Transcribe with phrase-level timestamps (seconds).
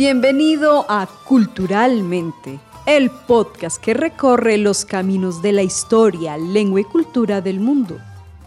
[0.00, 7.42] Bienvenido a Culturalmente, el podcast que recorre los caminos de la historia, lengua y cultura
[7.42, 7.98] del mundo.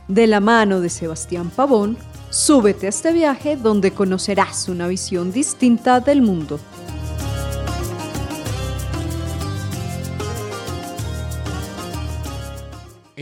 [0.08, 1.96] De la mano de Sebastián Pavón,
[2.32, 6.60] súbete a este viaje donde conocerás una visión distinta del mundo.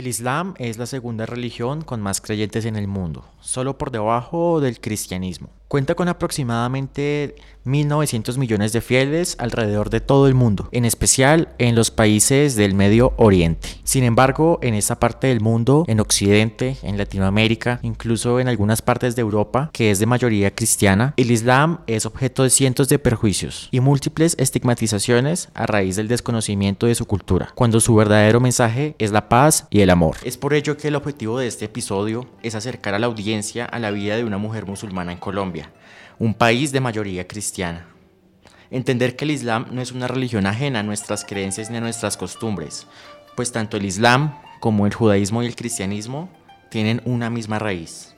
[0.02, 4.60] El Islam es la segunda religión con más creyentes en el mundo, solo por debajo
[4.60, 5.50] del cristianismo.
[5.68, 11.76] Cuenta con aproximadamente 1.900 millones de fieles alrededor de todo el mundo, en especial en
[11.76, 13.70] los países del Medio Oriente.
[13.86, 19.16] Sin embargo, en esta parte del mundo, en Occidente, en Latinoamérica, incluso en algunas partes
[19.16, 23.70] de Europa, que es de mayoría cristiana, el Islam es objeto de cientos de perjuicios
[23.72, 29.12] y múltiples estigmatizaciones a raíz del desconocimiento de su cultura, cuando su verdadero mensaje es
[29.12, 29.91] la paz y el
[30.24, 33.80] Es por ello que el objetivo de este episodio es acercar a la audiencia a
[33.80, 35.72] la vida de una mujer musulmana en Colombia
[36.22, 37.88] un país de mayoría cristiana.
[38.70, 42.16] Entender que el Islam no es una religión ajena a nuestras creencias ni a nuestras
[42.16, 42.86] costumbres,
[43.36, 46.30] pues tanto el Islam como el judaísmo y el cristianismo
[46.70, 48.14] tienen una misma raíz.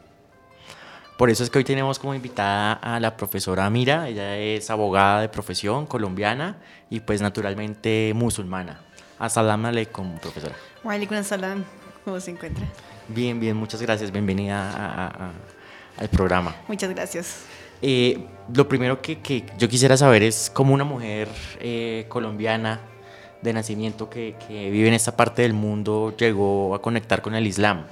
[1.17, 5.21] Por eso es que hoy tenemos como invitada a la profesora Mira, ella es abogada
[5.21, 6.58] de profesión colombiana
[6.89, 8.81] y pues naturalmente musulmana.
[9.23, 10.53] Assalamu alaikum, profesora.
[10.83, 11.63] Wa salam,
[12.03, 12.66] ¿cómo se encuentra?
[13.07, 15.31] Bien, bien, muchas gracias, bienvenida
[15.97, 16.53] al programa.
[16.67, 17.45] Muchas gracias.
[17.81, 18.19] Eh,
[18.53, 21.30] lo primero que, yo quisiera saber es cómo una mujer
[21.61, 22.81] eh, colombiana
[23.41, 27.85] de nacimiento que, vive en esta parte del mundo llegó a conectar con el Islam.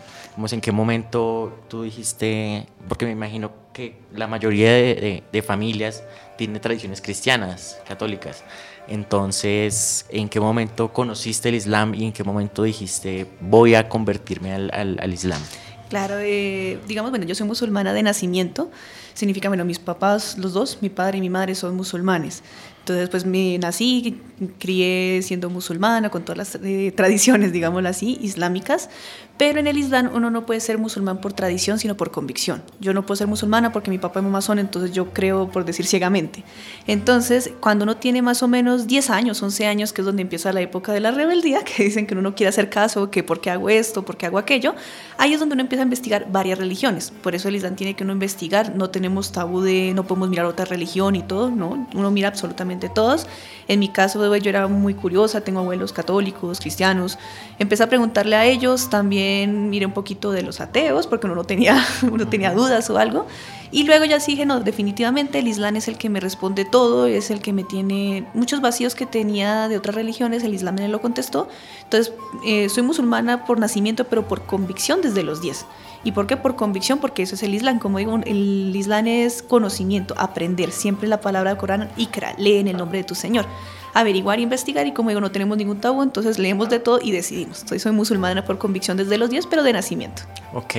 [0.52, 6.04] ¿En qué momento tú dijiste, porque me imagino que la mayoría de, familias
[6.38, 8.44] tiene tradiciones cristianas, católicas.
[8.88, 14.54] Entonces, ¿en qué momento conociste el Islam y en qué momento dijiste, voy a convertirme
[14.54, 15.42] al, Islam?
[15.90, 18.72] Claro, eh, digamos, bueno, yo soy musulmana de nacimiento,
[19.14, 22.44] significa, bueno, mis papás, los dos, mi padre y mi madre son musulmanes.
[22.80, 24.20] Entonces, pues me nací,
[24.58, 28.90] crié siendo musulmana, con todas las eh, tradiciones, digámoslo así, islámicas,
[29.38, 32.64] pero en el Islam uno no puede ser musulmán por tradición, sino por convicción.
[32.80, 35.66] Yo no puedo ser musulmana porque mi papá y mamá son, entonces yo creo, por
[35.66, 36.44] decir ciegamente.
[36.86, 40.54] Entonces, cuando uno tiene más o menos 10 años, 11 años, que es donde empieza
[40.54, 43.42] la época de la rebeldía, que dicen que uno no quiere hacer caso, que por
[43.42, 44.76] qué hago esto, por qué hago aquello,
[45.18, 47.12] ahí es donde uno empieza a investigar varias religiones.
[47.24, 50.46] Por eso el Islam tiene que uno investigar, no tenemos tabú de no podemos mirar
[50.46, 53.26] otra religión y todo, no, uno mira absolutamente todos.
[53.68, 57.18] En mi caso, yo era muy curiosa, tengo abuelos católicos, cristianos.
[57.58, 61.46] Empecé a preguntarle a ellos, también miré un poquito de los ateos, porque uno no
[61.46, 63.26] tenía, uno tenía dudas o algo.
[63.72, 67.32] Y luego ya dije, no, definitivamente el Islam es el que me responde todo, es
[67.32, 71.02] el que me tiene muchos vacíos que tenía de otras religiones, el Islam me lo
[71.02, 71.48] contestó.
[71.84, 72.14] Entonces,
[72.46, 75.66] eh, soy musulmana por nacimiento, pero por convicción desde los 10.
[76.04, 76.36] ¿Y por qué?
[76.36, 77.80] Por convicción, porque eso es el Islam.
[77.80, 80.72] Como digo, el Islam es conocimiento, aprender.
[80.72, 83.46] Siempre la palabra del Corán, ikra, lee en el nombre de tu Señor.
[83.94, 87.64] Averiguar, investigar y como digo, no tenemos ningún tabú, entonces leemos de todo y decidimos.
[87.68, 90.24] Soy, soy musulmana por convicción desde los 10, pero de nacimiento.
[90.54, 90.76] Ok.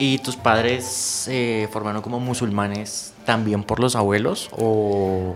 [0.00, 5.34] ¿Y tus padres se formaron como musulmanes también por los abuelos o,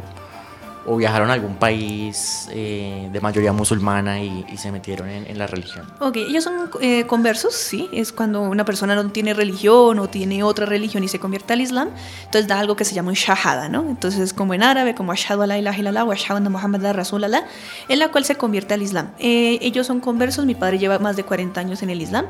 [0.96, 5.84] viajaron a algún país eh, de mayoría musulmana y, se metieron en, la religión?
[6.00, 10.42] Ok, ellos son eh, conversos, sí, es cuando una persona no tiene religión o tiene
[10.42, 11.90] otra religión y se convierte al Islam,
[12.24, 13.82] entonces da algo que se llama un shahada, ¿no?
[13.82, 17.44] Entonces como en árabe, como ashadu ala ilaha illallah o ashadu anna muhammad rasulallah,
[17.90, 19.10] en la cual se convierte al Islam.
[19.18, 22.24] Eh, ellos son conversos, mi padre lleva más de 40 años en el Islam,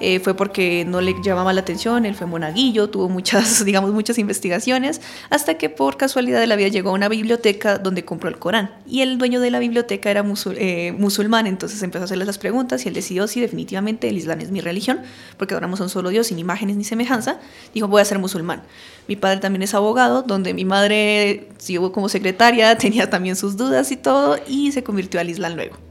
[0.00, 4.18] eh, fue porque no le llamaba la atención, él fue monaguillo, tuvo muchas, digamos, muchas
[4.18, 8.38] investigaciones, hasta que por casualidad de la vida llegó a una biblioteca donde compró el
[8.38, 8.70] Corán.
[8.86, 10.24] Y el dueño de la biblioteca era
[10.56, 14.40] eh, musulmán, entonces empezó a hacerle las preguntas y él decidió, sí, definitivamente el Islam
[14.40, 15.00] es mi religión,
[15.36, 17.38] porque adoramos a un solo Dios, sin imágenes ni semejanza.
[17.74, 18.62] Dijo, voy a ser musulmán.
[19.06, 23.92] Mi padre también es abogado, donde mi madre siguió como secretaria, tenía también sus dudas
[23.92, 25.89] y todo, y se convirtió al Islam luego.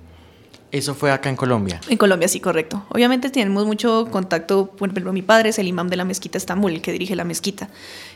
[0.72, 1.82] ¿Eso fue acá en Colombia?
[1.90, 2.86] En Colombia, sí, correcto.
[2.90, 6.74] Obviamente tenemos mucho contacto, por ejemplo, mi padre es el imam de la mezquita Estambul,
[6.74, 7.70] el que dirige la mezquita.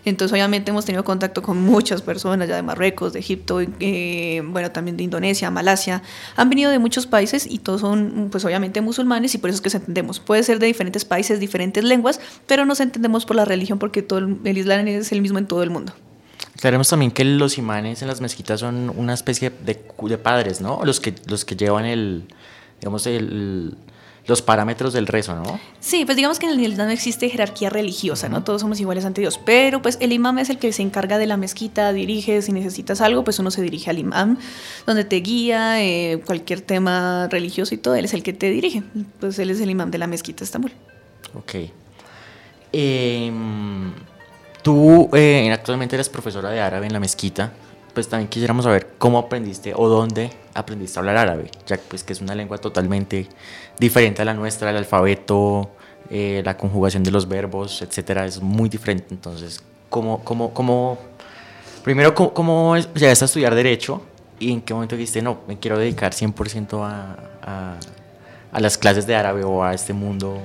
[0.06, 4.70] Entonces, obviamente hemos tenido contacto con muchas personas ya de Marruecos, de Egipto, eh, bueno,
[4.70, 6.04] también de Indonesia, Malasia.
[6.36, 9.62] Han venido de muchos países y todos son, pues obviamente, musulmanes y por eso es
[9.62, 10.20] que nos entendemos.
[10.20, 14.20] Puede ser de diferentes países, diferentes lenguas, pero nos entendemos por la religión porque todo
[14.20, 15.94] el, el Islam es el mismo en todo el mundo.
[16.56, 20.82] Sabemos también que los imanes en las mezquitas son una especie de, de padres, ¿no?
[20.86, 22.26] Los que, los que llevan el,
[22.84, 23.78] digamos, el,
[24.28, 25.58] los parámetros del rezo, ¿no?
[25.80, 28.44] Sí, pues digamos que en el Islam no existe jerarquía religiosa, ¿no?
[28.44, 31.26] Todos somos iguales ante Dios, pero pues el imam es el que se encarga de
[31.26, 34.38] la mezquita, dirige, si necesitas algo, pues uno se dirige al imam,
[34.86, 38.84] donde te guía, eh, cualquier tema religioso y todo, él es el que te dirige,
[39.22, 40.74] pues él es el imam de la mezquita Estambul.
[41.36, 41.56] Ok.
[42.74, 43.94] Em,
[44.62, 47.54] tú eh, actualmente eres profesora de árabe en la mezquita
[47.94, 52.14] pues también quisiéramos saber cómo aprendiste o dónde aprendiste a hablar árabe, ya pues que
[52.14, 53.28] es una lengua totalmente
[53.80, 55.70] diferente a la nuestra, el alfabeto,
[56.10, 59.08] eh, la conjugación de los verbos, etcétera, es muy diferente.
[59.12, 60.98] Entonces, ¿cómo, cómo, cómo
[61.84, 64.02] primero, cómo, cómo llegaste a estudiar Derecho
[64.40, 67.78] y en qué momento dijiste, no, me quiero dedicar 100% a, a,
[68.52, 70.40] a las clases de árabe o a este mundo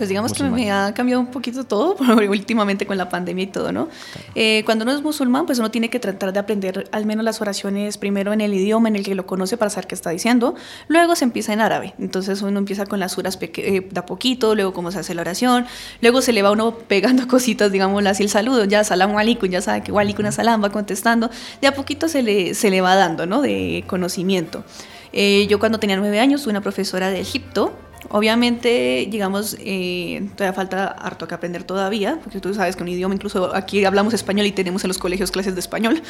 [0.00, 1.94] pues digamos que me ha cambiado un poquito todo,
[2.30, 3.90] últimamente con la pandemia y todo, ¿no?
[4.34, 7.42] Eh, cuando uno es musulmán, pues uno tiene que tratar de aprender al menos las
[7.42, 10.54] oraciones primero en el idioma en el que lo conoce para saber qué está diciendo,
[10.88, 14.54] luego se empieza en árabe, entonces uno empieza con las suras eh, de a poquito,
[14.54, 15.66] luego cómo se hace la oración,
[16.00, 19.60] luego se le va uno pegando cositas, digamos así, el saludo, ya salam alaikum, ya
[19.60, 21.28] sabe que alaikum salam va contestando,
[21.60, 23.42] de a poquito se le, se le va dando, ¿no?
[23.42, 24.64] De conocimiento.
[25.12, 27.76] Eh, yo cuando tenía nueve años una profesora de Egipto
[28.08, 33.14] Obviamente, digamos, eh, todavía falta harto que aprender todavía, porque tú sabes que un idioma,
[33.14, 36.02] incluso aquí hablamos español y tenemos en los colegios clases de español,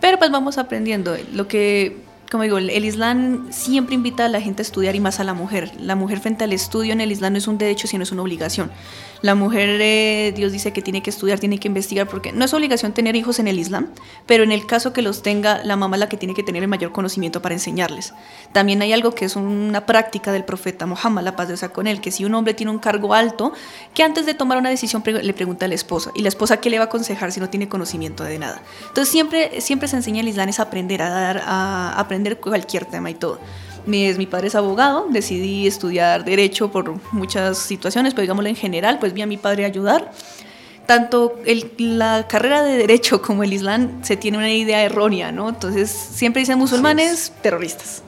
[0.00, 1.16] pero pues vamos aprendiendo.
[1.32, 1.96] Lo que,
[2.32, 5.34] como digo, el, Islam siempre invita a la gente a estudiar y más a la
[5.34, 5.70] mujer.
[5.78, 8.22] La mujer frente al estudio en el Islam no es un derecho, sino es una
[8.22, 8.70] obligación.
[9.20, 12.54] La mujer, eh, Dios dice que tiene que estudiar, tiene que investigar, porque no es
[12.54, 13.88] obligación tener hijos en el Islam,
[14.26, 16.62] pero en el caso que los tenga, la mamá es la que tiene que tener
[16.62, 18.14] el mayor conocimiento para enseñarles.
[18.52, 21.86] También hay algo que es una práctica del profeta Muhammad, la paz de Dios con
[21.86, 23.52] él, que si un hombre tiene un cargo alto,
[23.94, 26.70] que antes de tomar una decisión le pregunta a la esposa, y la esposa qué
[26.70, 28.62] le va a aconsejar si no tiene conocimiento de nada.
[28.88, 33.10] Entonces siempre, siempre se enseña el Islam es aprender a dar, a aprender cualquier tema
[33.10, 33.38] y todo.
[33.86, 38.98] Mi, mi padre es abogado, decidí estudiar derecho por muchas situaciones, pero digámoslo en general,
[38.98, 40.12] pues vi a mi padre ayudar.
[40.86, 45.48] Tanto el, la carrera de derecho como el islam se tiene una idea errónea, ¿no?
[45.48, 48.02] Entonces siempre dicen musulmanes, terroristas.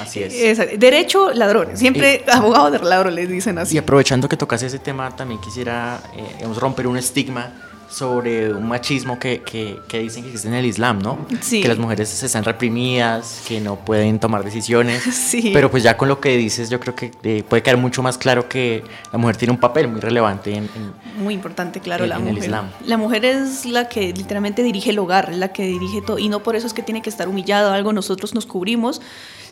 [0.00, 0.58] así es.
[0.78, 1.78] derecho, ladrones.
[1.78, 3.74] Siempre abogados de ladrones dicen así.
[3.74, 7.52] Y aprovechando que tocas ese tema, también quisiera eh, romper un estigma
[7.88, 11.26] sobre un machismo que, que, que, dicen que existe en el Islam, ¿no?
[11.40, 11.62] Sí.
[11.62, 15.02] Que las mujeres están reprimidas, que no pueden tomar decisiones.
[15.24, 15.50] Sí.
[15.54, 18.18] Pero pues ya con lo que dices, yo creo que eh, puede quedar mucho más
[18.18, 22.10] claro que la mujer tiene un papel muy relevante en, en muy importante, claro, en,
[22.10, 22.36] la en mujer.
[22.36, 22.70] el Islam.
[22.84, 26.42] La mujer es la que literalmente dirige el hogar, la que dirige todo, y no
[26.42, 29.00] por eso es que tiene que estar humillada o algo, nosotros nos cubrimos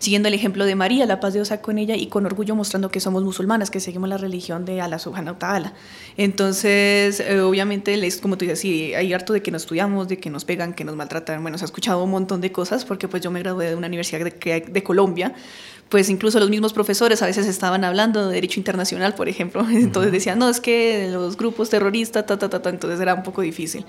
[0.02, 2.90] siguiendo el ejemplo de María, la paz de Dios con ella y con orgullo mostrando
[2.90, 5.74] que somos musulmanas, que seguimos la religión de Allah subhanahu wa ta'ala.
[6.16, 10.18] Entonces, eh, obviamente, les, como tú dices, sí, hay harto de que nos estudiamos, de
[10.18, 11.42] que nos pegan, que nos maltratan.
[11.42, 13.88] Bueno, se ha escuchado un montón de cosas porque pues yo me gradué de una
[13.88, 15.34] universidad de, de Colombia
[15.92, 20.10] pues incluso los mismos profesores a veces estaban hablando de derecho internacional, por ejemplo, entonces
[20.10, 23.42] decían, no, es que los grupos terroristas, ta, ta, ta, ta, entonces era un poco
[23.42, 23.84] difícil.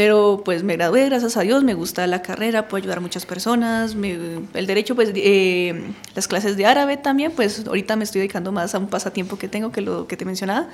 [0.00, 3.26] Pero pues me gradué, gracias a Dios, me gusta la carrera, puedo ayudar a muchas
[3.26, 4.16] personas, me,
[4.54, 8.74] el derecho, pues eh, las clases de árabe también, pues ahorita me estoy dedicando más
[8.74, 10.70] a un pasatiempo que tengo, que lo que te mencionaba,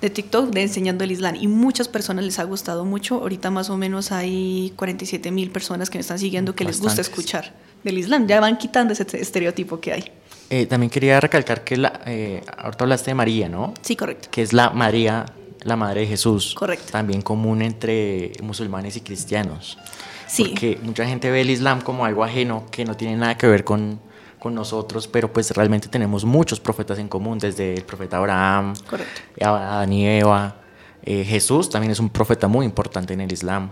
[0.00, 1.34] de TikTok, de enseñando el Islam.
[1.34, 5.90] Y muchas personas les ha gustado mucho, ahorita más o menos hay 47 mil personas
[5.90, 6.84] que me están siguiendo que Bastantes.
[6.84, 10.12] les gusta escuchar del Islam, ya van quitando ese estereotipo que hay.
[10.50, 13.74] Eh, también quería recalcar que la, eh, ahorita hablaste de María, ¿no?
[13.82, 14.28] Sí, correcto.
[14.30, 15.26] Que es la María,
[15.62, 16.54] la madre de Jesús.
[16.54, 16.92] Correcto.
[16.92, 19.78] También común entre musulmanes y cristianos.
[20.26, 20.44] Sí.
[20.50, 23.64] Porque mucha gente ve el Islam como algo ajeno, que no tiene nada que ver
[23.64, 24.00] con,
[24.38, 29.20] con nosotros, pero pues realmente tenemos muchos profetas en común, desde el profeta Abraham, Correcto.
[29.44, 30.56] Adán y Eva.
[31.02, 33.70] Eh, Jesús también es un profeta muy importante en el Islam.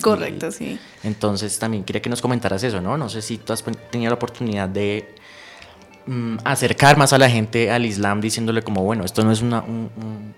[0.00, 0.78] Correcto, Y sí.
[1.02, 2.96] Entonces también quería que nos comentaras eso, ¿no?
[2.96, 5.12] No sé si tú has tenido la oportunidad de
[6.06, 9.60] mm, acercar más a la gente al Islam diciéndole como, bueno, esto no es una,
[9.62, 10.34] un- un-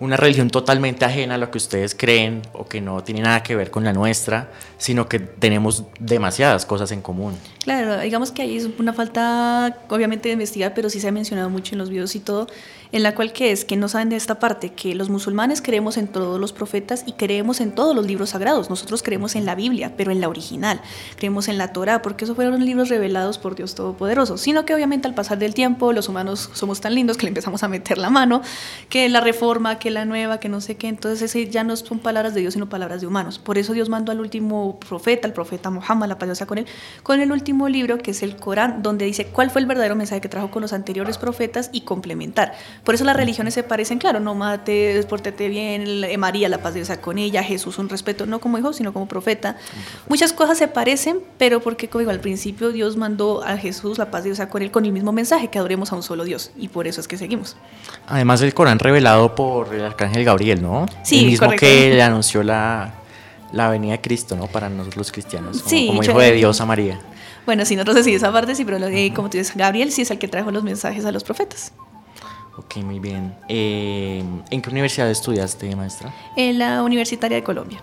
[0.00, 3.56] una religión totalmente ajena a lo que ustedes creen o que no tiene nada que
[3.56, 7.38] ver con la nuestra, sino que tenemos demasiadas cosas en común.
[7.66, 11.50] Claro, digamos que ahí es una falta, obviamente, de investigar, pero sí se ha mencionado
[11.50, 12.46] mucho en los videos y todo,
[12.92, 15.96] en la cual que es que no saben de esta parte, que los musulmanes creemos
[15.96, 18.70] en todos los profetas y creemos en todos los libros sagrados.
[18.70, 20.80] Nosotros creemos en la Biblia, pero en la original.
[21.16, 24.38] Creemos en la Torah, porque esos fueron libros revelados por Dios Todopoderoso.
[24.38, 27.64] Sino que obviamente al pasar del tiempo, los humanos somos tan lindos que le empezamos
[27.64, 28.42] a meter la mano,
[28.88, 30.86] que la reforma, que la nueva, que no sé qué.
[30.86, 33.40] Entonces ese ya no son palabras de Dios, sino palabras de humanos.
[33.40, 36.66] Por eso Dios mandó al último profeta, el profeta Muhammad, la paz sea con él,
[37.02, 40.20] con el último libro, que es el Corán, donde dice cuál fue el verdadero mensaje
[40.20, 42.52] que trajo con los anteriores profetas y complementar.
[42.84, 46.74] Por eso las religiones se parecen, claro, no mates, pórtate bien, eh, María, la paz
[46.74, 49.56] de Dios con ella, Jesús, un respeto, no como hijo, sino como profeta.
[50.08, 54.10] Muchas cosas se parecen, pero porque, como digo, al principio Dios mandó a Jesús, la
[54.10, 56.50] paz de Dios con él, con el mismo mensaje, que adoremos a un solo Dios.
[56.56, 57.56] Y por eso es que seguimos.
[58.06, 60.86] Además, el Corán revelado por el arcángel Gabriel, ¿no?
[61.02, 61.66] Sí, el mismo correcto.
[61.66, 62.94] que le anunció la,
[63.52, 64.46] la venida de Cristo, ¿no?
[64.46, 67.00] Para nosotros los cristianos, como, Sí, como hijo de Dios a María.
[67.44, 70.10] Bueno, sí, nosotros sí, esa parte sí, pero eh, como tú dices, Gabriel sí es
[70.10, 71.72] el que trajo los mensajes a los profetas.
[72.58, 73.34] Ok, muy bien.
[73.48, 76.14] Eh, ¿En qué universidad estudiaste, maestra?
[76.36, 77.82] En la Universitaria de Colombia.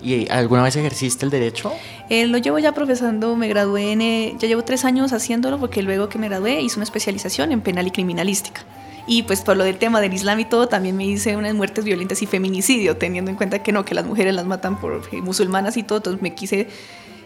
[0.00, 1.72] ¿Y alguna vez ejerciste el derecho?
[2.08, 5.82] Eh, lo llevo ya profesando, me gradué en, eh, ya llevo tres años haciéndolo porque
[5.82, 8.62] luego que me gradué hice una especialización en penal y criminalística.
[9.06, 11.84] Y pues por lo del tema del Islam y todo, también me hice unas muertes
[11.84, 15.20] violentas y feminicidio, teniendo en cuenta que no, que las mujeres las matan por eh,
[15.20, 16.68] musulmanas y todo, entonces me quise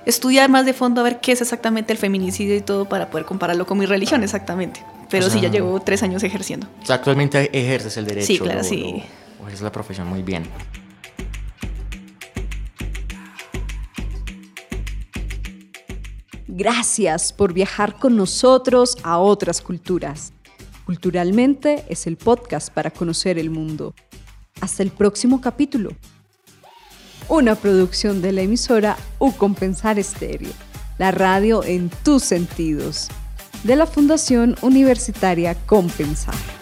[0.07, 3.27] estudiar más de fondo a ver qué es exactamente el feminicidio y todo para poder
[3.27, 4.83] compararlo con mi religión exactamente.
[5.11, 6.67] Pero sí, ya llevo tres años ejerciendo.
[6.83, 8.27] O sea, actualmente ejerces el derecho.
[8.27, 9.03] Sí, claro, sí.
[9.41, 10.45] O ejerces la profesión muy bien.
[16.49, 20.33] Gracias por viajar con nosotros a otras culturas.
[20.87, 23.93] Culturalmente es el podcast para conocer el mundo.
[24.61, 25.91] Hasta el próximo capítulo.
[27.29, 30.53] Una producción de la emisora U Compensar Estéreo,
[30.97, 33.09] la radio en tus sentidos,
[33.65, 36.56] de la Fundación Universitaria Compensar.